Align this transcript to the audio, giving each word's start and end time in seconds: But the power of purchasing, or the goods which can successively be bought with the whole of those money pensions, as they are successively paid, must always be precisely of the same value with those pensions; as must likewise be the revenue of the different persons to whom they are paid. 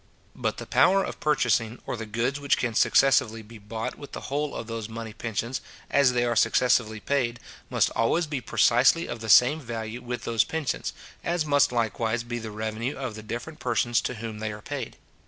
But 0.35 0.57
the 0.57 0.65
power 0.65 1.03
of 1.03 1.19
purchasing, 1.19 1.77
or 1.85 1.95
the 1.95 2.07
goods 2.07 2.39
which 2.39 2.57
can 2.57 2.73
successively 2.73 3.43
be 3.43 3.59
bought 3.59 3.99
with 3.99 4.13
the 4.13 4.33
whole 4.33 4.55
of 4.55 4.65
those 4.65 4.89
money 4.89 5.13
pensions, 5.13 5.61
as 5.91 6.13
they 6.13 6.25
are 6.25 6.35
successively 6.35 6.99
paid, 6.99 7.39
must 7.69 7.91
always 7.91 8.25
be 8.25 8.41
precisely 8.41 9.05
of 9.05 9.19
the 9.19 9.29
same 9.29 9.59
value 9.61 10.01
with 10.01 10.23
those 10.23 10.43
pensions; 10.43 10.93
as 11.23 11.45
must 11.45 11.71
likewise 11.71 12.23
be 12.23 12.39
the 12.39 12.49
revenue 12.49 12.97
of 12.97 13.13
the 13.13 13.21
different 13.21 13.59
persons 13.59 14.01
to 14.01 14.15
whom 14.15 14.39
they 14.39 14.51
are 14.51 14.63
paid. 14.63 14.97